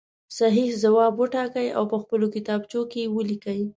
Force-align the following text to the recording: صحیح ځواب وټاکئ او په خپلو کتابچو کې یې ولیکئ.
صحیح 0.37 0.69
ځواب 0.83 1.13
وټاکئ 1.17 1.67
او 1.77 1.83
په 1.91 1.97
خپلو 2.03 2.25
کتابچو 2.35 2.81
کې 2.91 2.99
یې 3.03 3.11
ولیکئ. 3.15 3.61